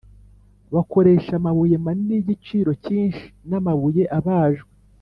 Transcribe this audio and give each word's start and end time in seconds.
bakoresha 0.73 1.31
amabuye 1.39 1.75
manini 1.85 2.13
y’igiciro 2.15 2.71
cyinshi 2.83 3.25
n 3.49 3.51
amabuye 3.59 4.03
abajwe 4.19 4.69